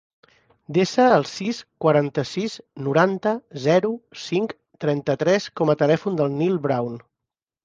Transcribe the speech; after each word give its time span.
Desa 0.75 1.03
el 1.17 1.25
sis, 1.31 1.59
quaranta-sis, 1.85 2.55
noranta, 2.87 3.35
zero, 3.67 3.93
cinc, 4.23 4.57
trenta-tres 4.87 5.47
com 5.61 5.73
a 5.77 5.77
telèfon 5.85 6.19
del 6.23 6.35
Nil 6.43 6.59
Brown. 6.67 6.99